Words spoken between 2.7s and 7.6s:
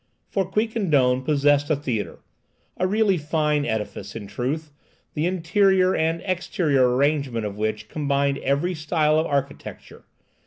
really fine edifice, in truth—the interior and exterior arrangement of